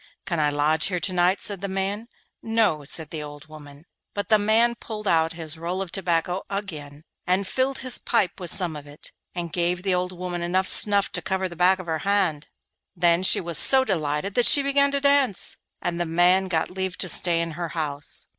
[0.25, 2.07] 'Can I lodge here to night?' said the man.
[2.41, 3.85] 'No,' said the old woman.
[4.15, 8.49] But the man pulled out his roll of tobacco again, and filled his pipe with
[8.49, 11.85] some of it, and gave the old woman enough snuff to cover the back of
[11.85, 12.47] her hand.
[12.95, 16.97] Then she was so delighted that she began to dance, and the man got leave
[16.97, 18.25] to stay in her house.